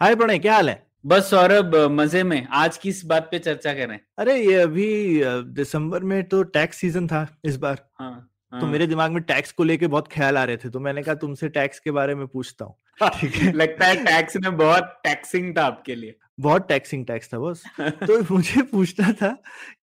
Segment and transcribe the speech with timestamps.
[0.00, 0.82] हाय प्रणय क्या हाल है?
[1.06, 3.98] बस सौरभ मज़े में। आज किस बात पे चर्चा करें?
[4.18, 5.22] अरे ये अभी
[5.54, 8.20] दिसंबर में तो टैक्स सीज़न था इस बार। हाँ, हाँ.
[8.52, 11.02] तो हाँ। मेरे दिमाग में टैक्स को लेके बहुत ख्याल आ रहे थे तो मैंने
[11.02, 12.74] कहा तुमसे टैक्स के बारे में पूछता हूँ।
[13.20, 13.52] ठीक है?
[13.52, 18.34] लगता है टैक्स में बहुत टैक्सिंग था आपके लिए। बहुत टैक्सिंग टैक्स था बस। तो
[18.34, 19.32] मुझे पूछना था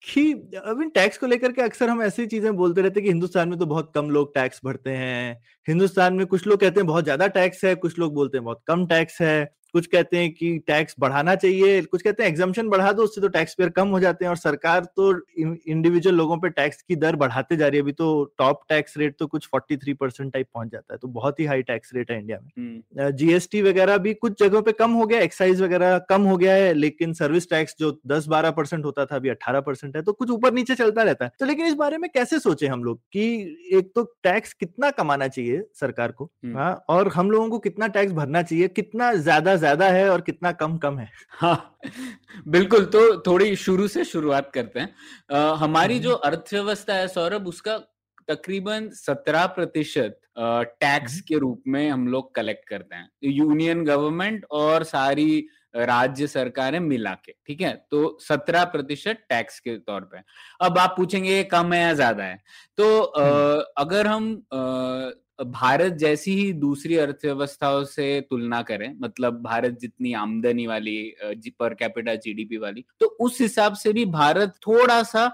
[0.05, 3.48] कि अभी टैक्स को लेकर के अक्सर हम ऐसी चीज़ें बोलते रहते हैं कि हिंदुस्तान
[3.48, 5.37] में तो बहुत कम लोग टैक्स भरते हैं।
[5.69, 8.62] हिंदुस्तान में कुछ लोग कहते हैं बहुत ज़्यादा टैक्स है कुछ लोग बोलते हैं बहुत
[8.67, 12.91] कम टैक्स है। कुछ कहते हैं कि टैक्स बढ़ाना चाहिए कुछ कहते हैं एग्जामेशन बढ़ा
[12.93, 16.48] दो उससे तो टैक्स पेयर कम हो जाते हैं और सरकार तो इंडिविजुअल लोगों पे
[16.51, 19.95] टैक्स की दर बढ़ाते जा रही है। अभी तो टॉप टैक्स रेट तो कुछ 43
[20.01, 23.11] परसेंट टाइप पहुँच जाता है तो बहुत ही हाई टैक्स रेट है इंडिया में। हम्म,
[23.12, 26.73] जीएसटी वगैरह भी कुछ जगहों पे कम हो गया एक्साइज वगैरह कम हो गया है
[26.75, 30.31] लेकिन सर्विस टैक्स जो दस बारह परसेंट होता था अभी 18 परसेंट है तो कुछ
[30.31, 33.25] ऊपर नीचे चलता रहता है। तो लेकिन इस बारे में कैसे सोचे हम लोग कि
[33.73, 37.86] एक तो टैक्स कितना कमाना चाहिए सरकार को हम्म। हाँ और हम लोगों को कितना
[37.89, 41.10] टैक्स भरना चाहिए कितना ज़्यादा ज़्यादा है और कितना कम कम है
[41.41, 41.56] हाँ
[42.48, 44.94] बिल्कुल तो थोड़ी शुरू से शुरुआत करते हैं
[45.30, 47.78] अ, हमारी हम्म। जो अर्थव्यवस्था है सौरभ उसका
[48.28, 54.44] तकरीबन सत्रह प्रतिशत टैक्स हम्म। के रूप में हम लोग कलेक्ट करते हैं यूनियन गवर्नमेंट
[54.58, 55.44] और सारी
[55.77, 60.18] राज्य सरकारें मिला के ठीक है तो सत्रह प्रतिशत टैक्स के तौर पे
[60.60, 62.36] अब आप पूछेंगे कम है या ज़्यादा है
[62.78, 64.27] तो अ, हम्म। अगर हम
[65.45, 71.15] भारत जैसी ही दूसरी अर्थव्यवस्थाओं से तुलना करें मतलब भारत जितनी आमदनी वाली
[71.61, 75.27] पर कैपिटा जीडीपी वाली तो उस हिसाब से भी भारत थोड़ा सा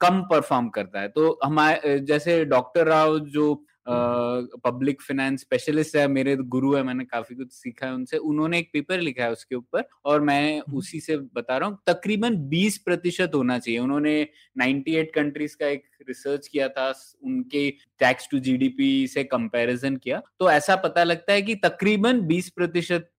[0.00, 6.36] कम परफॉर्म करता है। तो हमारे जैसे डॉक्टर राव जो पब्लिक फाइनेंस स्पेशलिस्ट है मेरे
[6.36, 9.88] गुरु है मैंने काफ़ी कुछ सीखा है उनसे। उन्होंने एक पेपर लिखा है उसके ऊपर
[10.04, 15.10] और मैं हम्म। उसी से बता रहा हूँ तकरीबन 20 प्रतिशत होना चाहिए। उन्होंने 98
[15.14, 20.76] कंट्रीज़ का एक रिसर्च किया था उनके टैक्स टू जीडीपी से कंपैरिजन किया। तो ऐसा
[20.76, 23.10] पता लगता है कि तकरीबन 20 प्रतिशत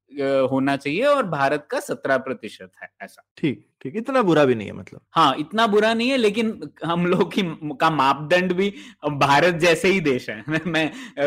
[0.51, 4.67] होना चाहिए और भारत का 17 प्रतिशत है ऐसा। ठीक। ठीक इतना बुरा भी नहीं
[4.67, 6.49] है मतलब। हाँ इतना बुरा नहीं है लेकिन
[6.85, 7.41] हम लोग की
[7.81, 8.69] का मापदंड भी
[9.17, 10.85] भारत जैसे ही देश है। मैं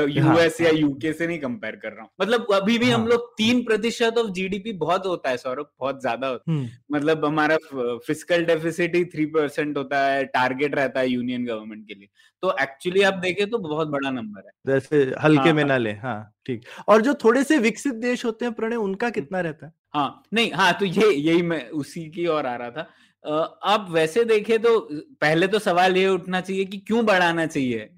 [0.08, 3.28] यूएस या यूके से नहीं कंपेयर कर रहा हूँ। मतलब अभी भी हम हाँ। लोग
[3.38, 7.56] तीन प्रतिशत ऑफ़ जीडीपी बहुत होता है सौरभ बहुत ज़्यादा होता है। हम्म। मतलब हमारा
[7.74, 12.08] फ़िज़िकल डेफिसिट ही थ्री परसेंट होता है टारगेट रहता है यूनियन गवर्नमेंट के लिए।
[12.42, 15.76] तो एक्चुअली आप देखें तो बहुत बड़ा नंबर है। जैसे हल्के हाँ, में हाँ। ना
[15.78, 19.66] ले हाँ ठीक। और जो थोड़े से विकसित देश होते हैं प्रणय उनका कितना रहता
[19.66, 19.72] है?
[19.94, 22.80] हाँ नहीं हाँ तो ये यही मैं उसी की ओर आ रहा था।
[23.24, 24.78] अ, आप वैसे देखे तो
[25.20, 27.88] पहले तो सवाल ये उठना चाहिए कि क्यों बढ़ाना चाहिए?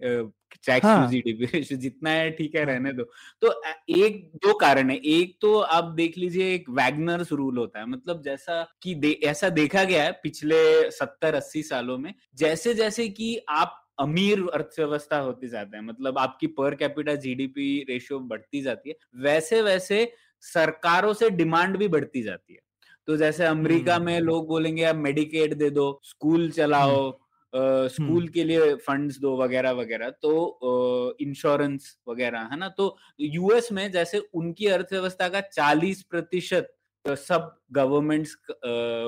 [0.66, 3.04] टैक्स हाँ। जीडीपी जितना है ठीक है हाँ। रहने दो।
[3.42, 3.52] तो
[3.96, 8.22] एक दो कारण है। एक तो आप देख लीजिए एक वैगनर्स रूल होता है। मतलब
[8.22, 13.36] जैसा कि दे, ऐसा देखा गया है पिछले सत्तर अस्सी सालों में जैसे जैसे कि
[13.50, 18.96] आप अमीर अर्थव्यवस्था होती जाते हैं मतलब आपकी पर कैपिटा जीडीपी रेशियो बढ़ती जाती है
[19.22, 20.04] वैसे वैसे
[20.42, 22.60] सरकारों से डिमांड भी बढ़ती जाती है।
[23.08, 27.10] तो जैसे अमेरिका में हम्म। लोग बोलेंगे आप मेडिकेट दे दो स्कूल चलाओ
[27.52, 27.58] अ,
[27.88, 32.68] स्कूल के लिए फंड्स दो वगैरह वगैरह। तो इंश्योरेंस वगैरह है ना?
[32.68, 36.72] तो यूएस में जैसे उनकी अर्थव्यवस्था का 40 प्रतिशत
[37.04, 38.36] सब गवर्नमेंट्स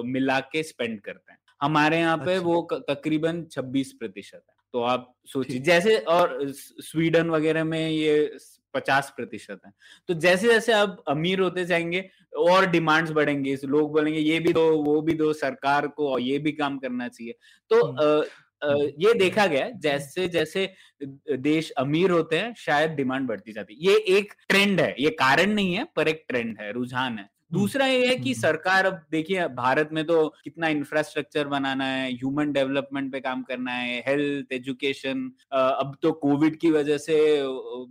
[0.07, 4.83] मिला के स्पेंड करते हैं। हमारे यहाँ पे अच्छा। वो तकरीबन 26 प्रतिशत है। तो
[4.83, 8.39] आप सोचिए जैसे और स्वीडन वगैरह में ये
[8.75, 9.73] पचास प्रतिशत है।
[10.09, 12.09] तो जैसे जैसे अब अमीर होते जाएँगे
[12.39, 16.21] और डिमांड्स बढ़ेंगे इस लोग बोलेंगे ये भी दो वो भी दो सरकार को और
[16.21, 17.35] ये भी काम करना चाहिए।
[17.71, 18.25] तो आ, अ,
[18.63, 20.75] अ, ये देखा गया जैसे जैसे
[21.33, 25.53] देश अमीर होते हैं शायद डिमांड बढ़ती जाती है। ये एक ट्रेंड है ये कारण
[25.53, 29.01] नहीं है पर एक ट्रेंड है रुझान है। दूसरा ये है कि हम्म। सरकार अब
[29.11, 34.53] देखिए भारत में तो कितना इंफ्रास्ट्रक्चर बनाना है ह्यूमन डेवलपमेंट पे काम करना है हेल्थ
[34.53, 37.19] एजुकेशन अब तो कोविड की वजह से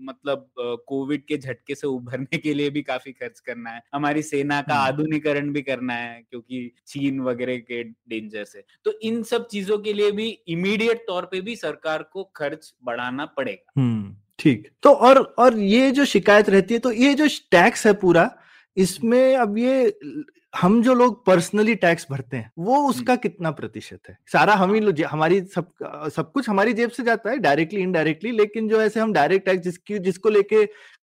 [0.02, 0.50] मतलब
[0.88, 4.76] कोविड के झटके से उभरने के लिए भी काफ़ी खर्च करना है। हमारी सेना का
[4.76, 9.78] हम्म। आधुनिकरण भी करना है क्योंकि चीन वगैरह के डेंजर से। तो इन सब चीज़ों
[9.78, 14.94] के लिए भी इमीडिएट तौर पे भी सरकार को खर्च बढ़ाना पड़ेगा। हम्म ठीक। तो
[15.08, 18.24] और और ये जो शिकायत रहती है तो ये जो टैक्स है पूरा
[18.78, 19.94] इसमें अब ये
[20.54, 24.18] हम जो लोग पर्सनली टैक्स भरते हैं वो उसका कितना प्रतिशत है?
[24.32, 25.72] सारा हम ही लोग हमारी सब
[26.16, 29.64] सब कुछ हमारी जेब से जाता है डायरेक्टली इनडायरेक्टली लेकिन जो ऐसे हम डायरेक्ट टैक्स
[29.64, 30.64] जिसकी जिसको लेके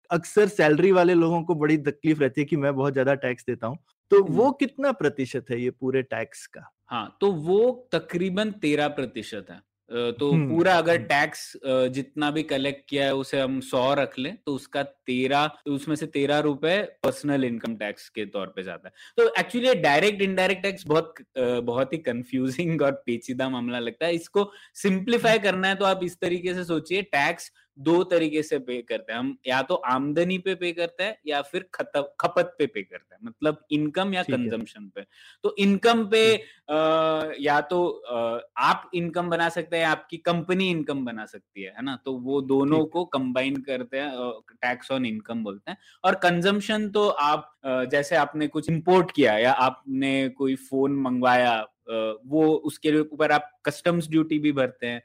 [0.09, 3.67] अक्सर सैलरी वाले लोगों को बड़ी तकलीफ़ रहती है कि मैं बहुत ज़्यादा टैक्स देता
[3.67, 3.77] हूँ
[4.11, 6.69] तो हम्म। वो कितना प्रतिशत है ये पूरे टैक्स का?
[6.85, 13.05] हाँ तो वो तकरीबन तेरह प्रतिशत है। तो पूरा अगर। टैक्स जितना भी कलेक्ट किया
[13.05, 17.43] है उसे हम सौ रख लें तो उसका तेरह तो उसमें से तेरह रुपए पर्सनल
[17.43, 21.97] इनकम टैक्स के तौर पे जाता है। तो एक्चुअली डायरेक्ट इनडायरेक्ट टैक्स बहुत बहुत ही
[21.99, 26.63] कंफ्यूजिंग और पेचीदा मामला लगता है। इसको सिंप्लीफाई करना है तो आप इस तरीके से
[26.65, 31.03] सोचिए टैक्स दो तरीके से पे करते हैं। हम या तो आमदनी पे पे करते
[31.03, 35.05] हैं या फिर खपत पे पे करते हैं मतलब इनकम या। कंजम्पशन पे।
[35.43, 36.75] तो इनकम पे अ,
[37.39, 41.83] या तो अ, आप इनकम बना सकते हैं आपकी कंपनी इनकम बना सकती है है
[41.83, 41.95] ना?
[42.05, 47.07] तो वो दोनों को कंबाइन करते हैं टैक्स ऑन इनकम बोलते हैं। और कंजम्पशन तो
[47.23, 47.51] आप
[47.91, 51.59] जैसे आपने कुछ इंपोर्ट किया या आपने कोई फ़ोन मंगवाया
[52.25, 55.01] वो उसके ऊपर आप कस्टम्स ड्यूटी भी भरते हैं।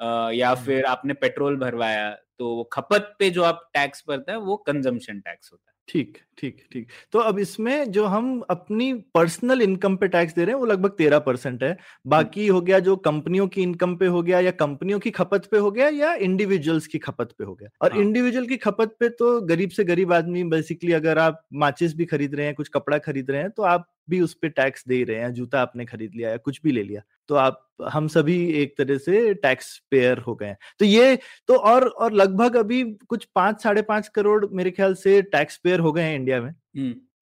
[0.00, 4.56] या हम्म। फिर आपने पेट्रोल भरवाया तो खपत पे जो आप टैक्स भरते हैं वो
[4.66, 9.96] कंजम्पशन टैक्स होता है। ठीक ठीक ठीक। तो अब इसमें जो हम अपनी पर्सनल इनकम
[9.96, 11.76] पे टैक्स दे रहे हैं वो लगभग तेरह परसेंट है।
[12.06, 15.58] बाकी हो गया जो कंपनियों की इनकम पे हो गया या कंपनियों की खपत पे
[15.58, 19.08] हो गया या इंडिविजुअल्स की खपत पे हो गया। और हाँ। इंडिविजुअल की खपत पे
[19.08, 22.98] तो गरीब से गरीब आदमी बेसिकली अगर आप माचिस भी खरीद रहे हैं कुछ कपड़ा
[22.98, 26.14] खरीद रहे हैं तो आप भी उस पे टैक्स दे रहे हैं जूता आपने खरीद
[26.14, 30.18] लिया या कुछ भी ले लिया। तो आप, हम सभी एक तरह से टैक्स पेयर
[30.18, 31.18] हो गए हैं। तो ये
[31.48, 35.80] तो और और लगभग अभी कुछ पाँच, साढ़े पाँच करोड़ मेरे ख्याल से टैक्स पेयर
[35.80, 36.52] हो गए हैं इंडिया में।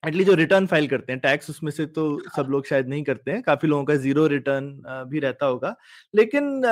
[0.02, 2.04] एटलीस्ट जो रिटर्न फ़ाइल करते हैं टैक्स उसमें से तो
[2.36, 5.74] सब लोग शायद नहीं करते हैं। काफ़ी लोगों का ज़ीरो रिटर्न भी रहता होगा।
[6.14, 6.62] लेकिन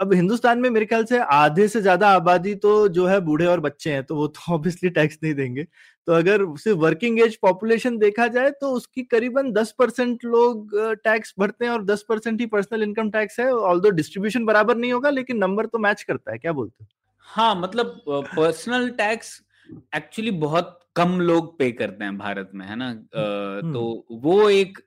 [0.00, 3.60] अब हिंदुस्तान में मेरे ख्याल से आधे से ज़्यादा आबादी तो जो है बूढ़े और
[3.60, 5.64] बच्चे हैं तो वो तो ऑब्वियसली टैक्स नहीं देंगे।
[6.06, 11.34] तो अगर सिर्फ़ वर्किंग एज पॉपुलेशन देखा जाए तो उसकी करीबन 10 परसेंट लोग टैक्स
[11.38, 15.10] भरते हैं और 10 परसेंट ही पर्सनल इनकम टैक्स है। ऑल्दो डिस्ट्रीब्यूशन बराबर नहीं होगा
[15.10, 16.88] लेकिन नंबर तो मैच करता है। क्या बोलते हो?
[17.26, 22.90] हाँ मतलब पर्सनल टैक्स एक्चुअली बहुत कम लोग पे करते हैं भारत में है ना?
[22.90, 24.78] अ, तो वो एक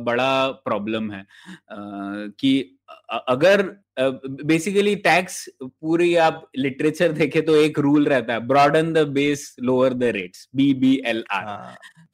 [0.00, 1.26] बड़ा प्रॉब्लम है।
[2.38, 2.78] कि
[3.28, 9.54] अगर बेसिकली टैक्स पूरी आप लिटरेचर देखे तो एक रूल रहता है broaden the base
[9.62, 11.46] lower the rates B B L R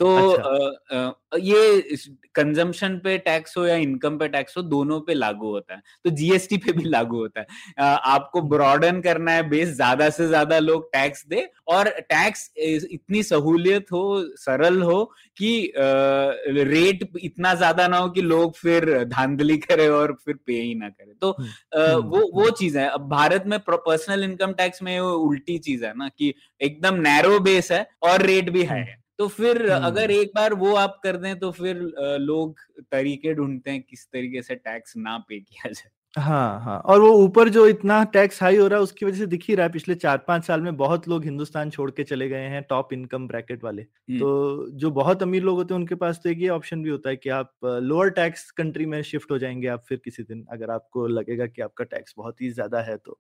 [0.01, 0.43] तो अच्छा।
[0.91, 1.97] अ, ये
[2.35, 6.11] कंजम्पशन पे टैक्स हो या इनकम पे टैक्स हो दोनों पे लागू होता है तो
[6.11, 7.47] जीएसटी पे भी लागू होता है
[7.79, 13.23] अ, आपको। ब्रॉडन करना है बेस ज़्यादा से ज़्यादा लोग टैक्स दे और टैक्स इतनी
[13.23, 14.03] सहूलियत हो
[14.39, 15.05] सरल हो
[15.37, 20.75] कि रेट इतना ज़्यादा ना हो कि लोग फिर धांधली करे और फिर पे ही
[20.75, 25.01] ना करे तो हम्म, वो वो चीज़ है। अब भारत में पर्सनल इनकम टैक्स में
[25.01, 28.89] वो उल्टी चीज़ है ना कि एकदम नैरो बेस है और रेट भी हाई हम्म,
[28.89, 31.77] है। तो फिर हम्म। अगर एक बार वो आप कर दें तो फिर
[32.21, 32.61] लोग
[32.93, 37.09] तरीके ढूंढते हैं किस तरीके से टैक्स ना पे किया जाए। हाँ हाँ। और वो
[37.15, 39.73] ऊपर जो इतना टैक्स हाई हो रहा है उसकी वजह से दिख ही रहा है
[39.73, 43.27] पिछले चार पाँच साल में बहुत लोग हिंदुस्तान छोड़ के चले गए हैं टॉप इनकम
[43.29, 43.83] ब्रैकेट वाले।
[44.13, 47.11] तो जो बहुत अमीर लोग होते हैं उनके पास तो एक ये ऑप्शन भी होता
[47.11, 50.71] है कि आप लोअर टैक्स कंट्री में शिफ्ट हो जाएँगे आप फिर किसी दिन अगर
[50.71, 53.19] आपको लगेगा कि आपका टैक्स बहुत ही ज़्यादा है तो।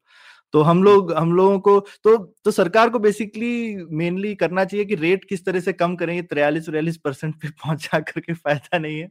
[0.54, 4.94] तो हम लोग हम लोगों को तो तो सरकार को बेसिकली मेनली करना चाहिए कि
[4.96, 9.08] रेट किस तरह से कम करेंगे त्रियालीस उरियालीस परसेंट पे पहुँचा करके फ़ायदा नहीं है।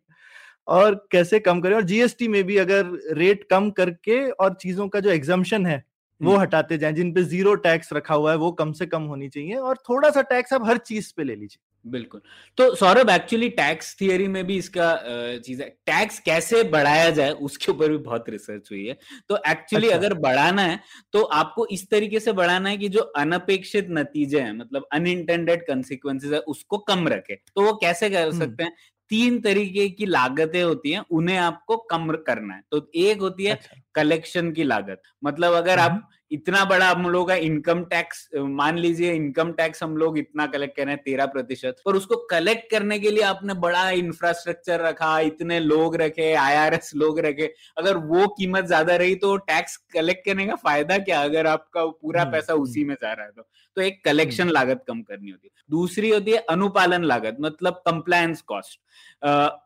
[0.68, 1.76] और कैसे कम करें?
[1.76, 5.84] और जीएसटी में भी अगर रेट कम करके और चीज़ों का जो एग्जाम्शन है
[6.22, 9.04] वो हम्म। हटाते जाएँ जिन पे ज़ीरो टैक्स रखा हुआ है वो कम से कम
[9.04, 12.22] होनी चाहिए और थोड़ा सा टैक्स आप हर चीज़ पे ले लीजिए। बिल्कुल।
[12.58, 14.94] तो सौरभ एक्चुअली टैक्स थियरी में भी इसका
[15.40, 18.98] चीज़ है। टैक्स कैसे बढ़ाया जाए उसके ऊपर भी बहुत रिसर्च हुई है।
[19.30, 20.80] तो एक्चुअली अच्छा। अगर बढ़ाना है
[21.14, 26.34] तो आपको इस तरीके से बढ़ाना है कि जो अनपेक्षित नतीजे हैं मतलब अनइंटेंडेड कंसिक्वेंसेज
[26.34, 28.74] है उसको कम रखे। तो वो कैसे कर हम्म। सकते हैं?
[29.10, 33.52] तीन तरीके की लागतें होती हैं, उन्हें आपको कम करना है। तो एक होती है
[33.52, 38.28] अच्छा। कलेक्शन की लागत। मतलब अगर हम्म। आप इतना बड़ा हम लोग का इनकम टैक्स
[38.36, 42.16] मान लीजिए इनकम टैक्स हम लोग इतना कलेक्ट कर रहे हैं तेरह प्रतिशत और उसको
[42.32, 47.98] कलेक्ट करने के लिए आपने बड़ा इंफ्रास्ट्रक्चर रखा इतने लोग रखे आईआरएस लोग रखे अगर
[48.08, 52.32] वो कीमत ज़्यादा रही तो टैक्स कलेक्ट करने का फ़ायदा क्या अगर आपका पूरा हम्म,
[52.32, 53.48] पैसा उसी में जा रहा है तो?
[53.78, 58.42] तो एक कलेक्शन लागत कम करनी होती है। दूसरी होती है अनुपालन लागत मतलब कंप्लायंस
[58.42, 58.80] कॉस्ट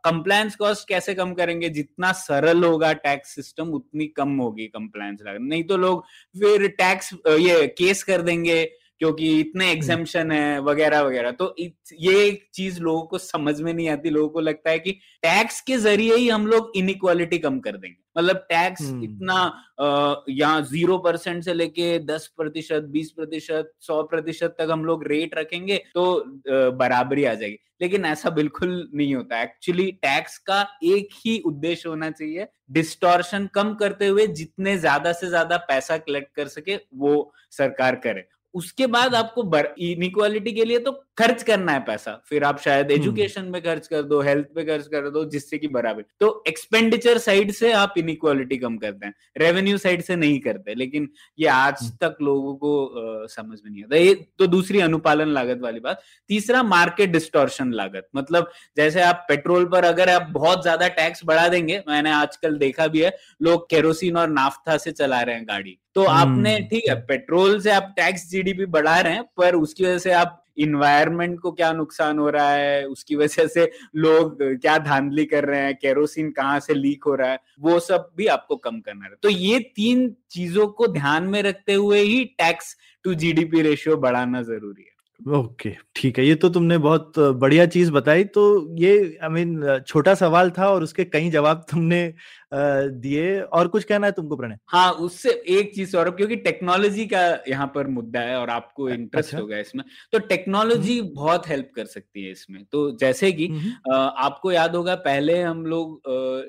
[0.06, 1.70] कंप्लायंस कॉस्ट कैसे कम करेंगे?
[1.70, 6.04] जितना सरल होगा टैक्स सिस्टम उतनी कम होगी कंप्लायंस लगा नहीं तो लोग
[6.40, 8.64] फिर टैक्स ये केस कर देंगे।
[9.02, 13.88] क्योंकि इतने एग्जामेशन है वगैरह वगैरह। तो ये एक चीज़ लोगों को समझ में नहीं
[13.90, 14.92] आती लोगों को लगता है कि
[15.24, 19.36] टैक्स के ज़रिए ही हम लोग इनइक्वालिटी कम कर देंगे। मतलब टैक्स हम्म। इतना
[20.30, 25.36] यहाँ ज़ीरो परसेंट से लेके दस प्रतिशत बीस प्रतिशत सौ प्रतिशत तक हम लोग रेट
[25.38, 31.38] रखेंगे तो बराबरी आ जाएगी। लेकिन ऐसा बिल्कुल नहीं होता। एक्चुअली टैक्स का एक ही
[31.46, 36.76] उद्देश्य होना चाहिए डिस्टॉर्शन कम करते हुए जितने ज़्यादा से ज़्यादा पैसा कलेक्ट कर सके
[36.96, 39.44] वो सरकार करे। उसके बाद आपको
[39.80, 44.02] इनिक्वालिटी के लिए तो खर्च करना है पैसा फिर आप शायद एजुकेशन में खर्च कर
[44.04, 48.58] दो हेल्थ पे खर्च कर दो जिससे कि बराबर। तो एक्सपेंडिचर साइड से आप इनइक्वालिटी
[48.58, 51.10] कम करते हैं रेवेन्यू साइड से नहीं करते लेकिन
[51.40, 55.60] ये आज तक लोगों को आ, समझ में नहीं आता। ये तो दूसरी अनुपालन लागत
[55.62, 60.88] वाली बात। तीसरा मार्केट डिस्टोर्शन लागत। मतलब जैसे आप पेट्रोल पर अगर आप बहुत ज़्यादा
[60.96, 65.36] टैक्स बढ़ा देंगे मैंने आजकल देखा भी है लोग केरोसिन और नाफ्था से चला रहे
[65.36, 69.56] हैं गाड़ी। तो आपने ठीक है पेट्रोल से आप टैक्स जीडीपी बढ़ा रहे हैं पर
[69.56, 74.38] उसकी वजह से आप इन्वायरमेंट को क्या नुकसान हो रहा है उसकी वजह से लोग
[74.42, 78.28] क्या धांधली कर रहे हैं केरोसिन कहाँ से लीक हो रहा है वो सब भी
[78.28, 82.76] आपको कम करना है। तो ये तीन चीज़ों को ध्यान में रखते हुए ही टैक्स
[83.04, 87.92] टू जीडीपी रेशियो बढ़ाना ज़रूरी है। ओके ठीक है ये तो तुमने बहुत बढ़िया चीज़
[87.92, 88.44] बताई तो
[88.78, 88.92] ये
[89.24, 92.02] आई I मीन mean, छोटा सवाल था और उसके कई जवाब तुमने
[92.52, 94.58] दिए। और कुछ कहना है तुमको प्रणय?
[94.68, 99.28] हाँ उससे एक चीज़ सौरभ क्योंकि टेक्नोलॉजी का यहाँ पर मुद्दा है और आपको इंटरेस्ट
[99.28, 103.48] अच्छा। होगा इसमें। तो टेक्नोलॉजी बहुत हेल्प कर सकती है इसमें। तो जैसे कि
[103.92, 106.02] आपको याद होगा पहले हम लोग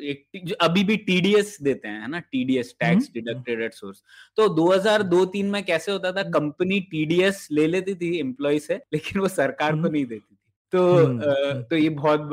[0.05, 2.19] एक अभी भी टीडीएस देते हैं है ना?
[2.21, 4.03] TDS tax deducted at source
[4.39, 9.29] तो 2002-3 में कैसे होता था कंपनी टीडीएस ले लेती थी एम्प्लॉय से लेकिन वो
[9.31, 10.37] सरकार को नहीं देती
[10.73, 12.29] तो तो ये बहुत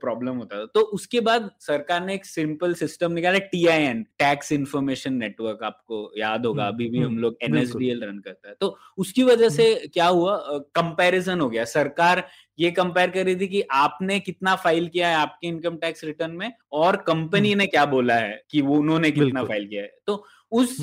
[0.00, 4.02] प्रॉब्लम होता था। तो उसके बाद सरकार ने एक सिंपल सिस्टम निकाला T I N
[4.18, 8.76] tax information network आपको याद होगा अभी भी हम लोग एनएसडीएल रन करता है। तो
[8.98, 10.36] उसकी वजह से क्या हुआ
[10.74, 12.26] कंपैरिजन हो गया। सरकार
[12.58, 16.30] ये कंपेयर कर रही थी कि आपने कितना फ़ाइल किया है आपके इनकम टैक्स रिटर्न
[16.32, 20.24] में और कंपनी ने क्या बोला है कि वो उन्होंने कितना फ़ाइल किया है। तो
[20.52, 20.76] उस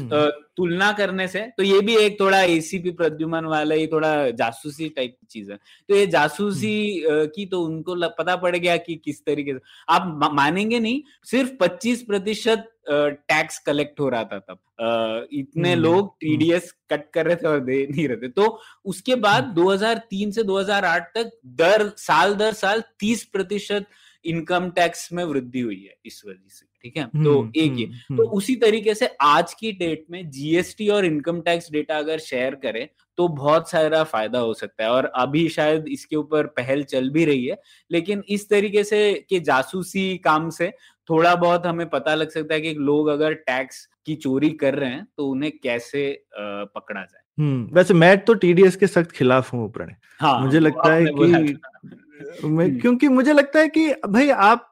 [0.58, 5.16] तुलना करने से तो ये भी एक थोड़ा एसीपी प्रद्युमन वाला ये थोड़ा जासूसी टाइप
[5.20, 5.58] की चीज़ है।
[5.90, 10.80] तो ये जासूसी की तो उनको पता पड़ गया कि किस तरीके से। आप मानेंगे
[10.80, 17.26] नहीं सिर्फ़ 25 प्रतिशत टैक्स कलेक्ट हो रहा था तब। इतने लोग टीडीएस कट कर
[17.26, 21.88] रहे थे और दे नहीं रहे थे। तो उसके बाद 2003 से 2008 तक दर
[21.98, 23.86] साल दर साल 30 प्रतिशत
[24.26, 27.04] इनकम टैक्स में वृद्धि हुई है इस वजह से। ठीक है?
[27.06, 30.88] तो हम्म, एक ये। हम्म, तो हम्म। उसी तरीके से आज की डेट में जीएसटी
[30.90, 32.88] और इनकम टैक्स डेटा अगर शेयर करें
[33.18, 37.26] तो बहुत सारा फ़ायदा हो सकता है और अभी शायद इसके ऊपर पहल चल भी
[37.26, 37.58] रही है
[37.92, 40.72] लेकिन इस तरीके से के जासूसी काम से
[41.10, 44.90] थोड़ा बहुत हमें पता लग सकता है कि लोग अगर टैक्स की चोरी कर रहे
[44.90, 49.72] हैं तो उन्हें कैसे पकड़ा जाए। हम्म वैसे मैं तो टीडीएस के सख्त खिलाफ हूँ
[49.72, 54.72] प्रणय। हाँ मुझे लगता है कि मैं क्योंकि मुझे लगता है कि भाई आप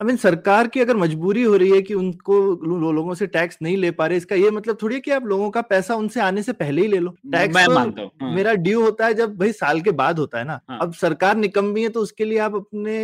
[0.00, 3.58] आई मीन सरकार की अगर मजबूरी हो रही है कि उनको लो, लोगों से टैक्स
[3.62, 6.20] नहीं ले पा रहे इसका ये मतलब थोड़ी है कि आप लोगों का पैसा उनसे
[6.20, 9.06] आने से पहले ही ले लो टैक्स मैं तो मानता हूँ हाँ। मेरा ड्यू होता
[9.06, 12.00] है जब भाई साल के बाद होता है ना हाँ। अब सरकार निकम्मी है तो
[12.00, 12.98] उसके लिए आप अपने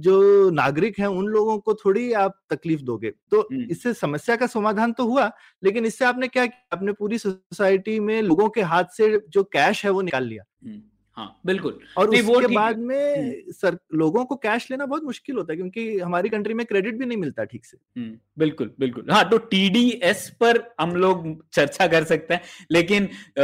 [0.00, 0.18] जो
[0.52, 4.92] नागरिक हैं उन लोगों को थोड़ी आप तकलीफ़ दोगे तो हम्म। इससे समस्या का समाधान
[4.92, 5.30] तो हुआ
[5.62, 9.84] लेकिन इससे आपने क्या किया आपने पूरी सोसाइटी में लोगों के हाथ से जो कैश
[9.84, 10.80] है वो निकाल लिया हम्म।
[11.20, 15.52] हाँ। बिल्कुल। और उसके बाद में हम्म। सर लोगों को कैश लेना बहुत मुश्किल होता
[15.52, 19.28] है क्योंकि हमारी कंट्री में क्रेडिट भी नहीं मिलता ठीक से। हम्म, बिल्कुल बिल्कुल। हाँ
[19.30, 23.42] तो टीडीएस पर हम लोग चर्चा कर सकते हैं लेकिन आ,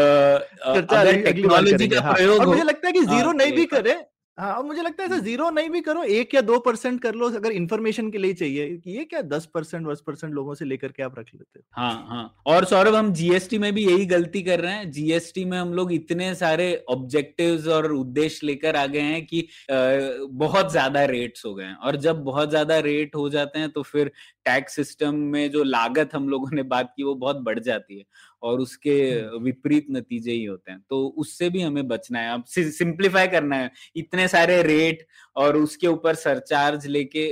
[0.73, 3.97] अगर टेक्नोलॉजी का हाँ। प्रयोग मुझे लगता है कि ज़ीरो हाँ, नहीं भी करे।
[4.39, 7.31] हाँ मुझे लगता है ऐसा ज़ीरो नहीं भी करो, एक या दो परसेंट कर लो,
[7.31, 11.03] अगर इन्फॉर्मेशन के लिए चाहिए ये क्या दस परसेंट दस परसेंट लोगों से लेकर के
[11.03, 11.63] आप रख लेते हो?
[11.73, 15.57] हाँ हाँ। और सौरभ, हम जीएसटी में भी यही गलती कर रहे हैं। जीएसटी में
[15.59, 21.45] हम लोग इतने सारे ऑब्जेक्टिव्स और उद्देश्य लेकर आ गए हैं कि बहुत ज़्यादा रेट्स
[21.47, 24.11] हो गए हैं। और जब बहुत ज़्यादा रेट हो जाते हैं तो फिर
[24.47, 28.05] टैक्स सिस्टम में जो लागत हम लोगों ने बात की वो बहुत बढ़ जाती है
[28.43, 32.45] और उसके हम्म। विपरीत नतीजे ही होते हैं। तो उससे भी हमें बचना है। अब
[32.49, 37.27] सिंप्लीफाई करना है। इतने सारे रेट और उसके ऊपर सरचार्ज लेके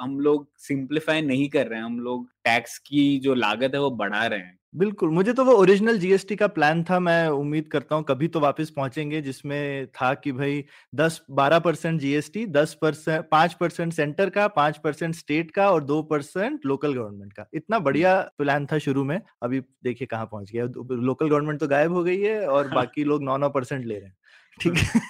[0.00, 3.90] हम लोग सिंप्लीफाई नहीं कर रहे हैं। हम लोग टैक्स की जो लागत है वो
[3.90, 7.96] बढ़ा रहे हैं। बिल्कुल मुझे तो वो ओरिजिनल जीएसटी का प्लान था मैं उम्मीद करता
[7.96, 10.64] हूँ कभी तो वापस पहुँचेंगे जिसमें था कि भाई
[10.94, 15.84] 10 12 परसेंट जीएसटी 10 परसेंट पाँच परसेंट सेंटर का पाँच परसेंट स्टेट का और
[15.84, 20.52] दो परसेंट लोकल गवर्नमेंट का। इतना बढ़िया प्लान था शुरू में अभी देखिए कहाँ पहुँच
[20.52, 23.84] गया। लोकल गवर्नमेंट तो गायब हो गई है और हाँ। बाकी लोग नौ नौ परसेंट
[23.84, 24.16] ले रहे हैं।
[24.60, 25.00] ठीक है?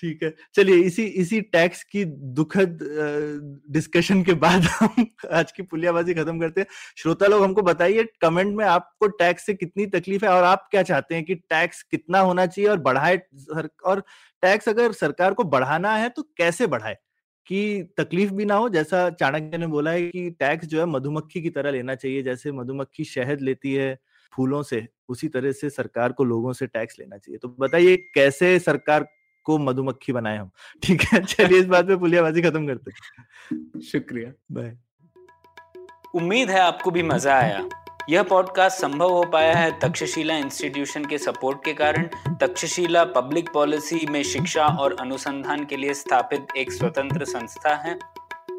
[0.00, 2.04] ठीक है। चलिए, इसी इसी टैक्स की
[2.34, 2.78] दुखद
[3.70, 6.66] डिस्कशन के बाद हम आज की पुलियाबाजी खत्म करते हैं।
[6.98, 10.82] श्रोता लोग, हमको बताइए कमेंट में आपको टैक्स से कितनी तकलीफ़ है और आप क्या
[10.82, 13.20] चाहते हैं कि टैक्स कितना होना चाहिए और बढ़ाए
[13.86, 14.00] और
[14.42, 16.96] टैक्स अगर सरकार को बढ़ाना है तो कैसे बढ़ाए?
[17.46, 21.42] कि तकलीफ़ भी ना हो, जैसा चाणक्य ने बोला है कि टैक्स जो है मधुमक्खी
[21.42, 23.96] की तरह लेना चाहिए, जैसे मधुमक्खी शहद लेती है
[24.32, 28.58] फूलों से उसी तरह से सरकार को लोगों से टैक्स लेना चाहिए। तो बताइए कैसे
[28.58, 29.08] सरकार
[29.44, 30.50] को मधुमक्खी बनाए हम?
[30.82, 32.90] ठीक है चलिए इस बात पे पुलियाबाजी खत्म करते
[33.80, 34.76] शुक्रिया। बाय।
[36.14, 37.68] उम्मीद है आपको भी मज़ा आया।
[38.10, 42.08] यह पॉडकास्ट संभव हो पाया है तक्षशिला इंस्टीट्यूशन के सपोर्ट के कारण।
[42.40, 47.98] तक्षशिला पब्लिक पॉलिसी में शिक्षा और अनुसंधान के लिए स्थापित एक स्वतंत्र संस्था है।